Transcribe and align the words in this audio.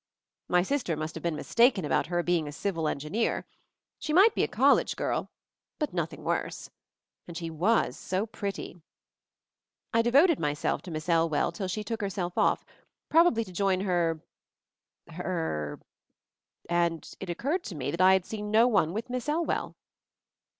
My 0.49 0.63
sister 0.63 0.97
must 0.97 1.13
have 1.13 1.21
been 1.21 1.35
mistaken 1.35 1.85
about 1.85 2.07
her 2.07 2.23
being 2.23 2.47
a 2.47 2.51
civil 2.51 2.87
engineer. 2.87 3.45
She 3.99 4.13
might 4.13 4.33
be 4.33 4.41
a 4.41 4.47
college 4.47 4.95
girl— 4.95 5.29
but 5.77 5.93
nothing 5.93 6.23
worse. 6.23 6.71
And 7.27 7.37
she 7.37 7.51
was 7.51 7.97
so 7.99 8.25
pretty! 8.25 8.81
I 9.93 10.01
devoted 10.01 10.39
myself 10.39 10.81
to 10.85 10.89
Miss 10.89 11.07
Elwell 11.07 11.51
'till 11.51 11.67
she 11.67 11.83
took 11.83 12.01
herself 12.01 12.35
off, 12.35 12.65
probably 13.09 13.43
to 13.43 13.51
join 13.51 13.81
her— 13.81 14.23
her— 15.07 15.79
it 16.67 17.29
occurred 17.29 17.63
to 17.65 17.75
me 17.75 17.91
that 17.91 18.01
I 18.01 18.13
had 18.13 18.25
seen 18.25 18.49
no 18.49 18.67
one 18.67 18.93
with 18.93 19.07
Miss 19.07 19.29
Elwell. 19.29 19.75